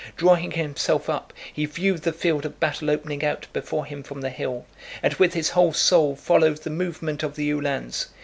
Drawing 0.17 0.49
himself 0.53 1.11
up, 1.11 1.31
he 1.53 1.67
viewed 1.67 2.01
the 2.01 2.11
field 2.11 2.43
of 2.43 2.59
battle 2.59 2.89
opening 2.89 3.23
out 3.23 3.45
before 3.53 3.85
him 3.85 4.01
from 4.01 4.21
the 4.21 4.31
hill, 4.31 4.65
and 5.03 5.13
with 5.13 5.35
his 5.35 5.51
whole 5.51 5.73
soul 5.73 6.15
followed 6.15 6.57
the 6.63 6.71
movement 6.71 7.21
of 7.21 7.35
the 7.35 7.51
Uhlans. 7.53 8.07